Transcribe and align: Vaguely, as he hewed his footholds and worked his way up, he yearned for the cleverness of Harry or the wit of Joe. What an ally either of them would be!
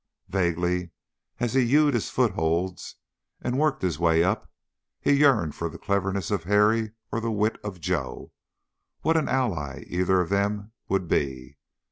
Vaguely, 0.29 0.89
as 1.39 1.53
he 1.53 1.63
hewed 1.67 1.93
his 1.93 2.09
footholds 2.09 2.95
and 3.39 3.59
worked 3.59 3.83
his 3.83 3.99
way 3.99 4.23
up, 4.23 4.49
he 4.99 5.11
yearned 5.13 5.53
for 5.53 5.69
the 5.69 5.77
cleverness 5.77 6.31
of 6.31 6.45
Harry 6.45 6.93
or 7.11 7.19
the 7.21 7.29
wit 7.31 7.59
of 7.63 7.79
Joe. 7.79 8.31
What 9.01 9.15
an 9.15 9.29
ally 9.29 9.83
either 9.85 10.19
of 10.19 10.29
them 10.29 10.71
would 10.87 11.07
be! 11.07 11.57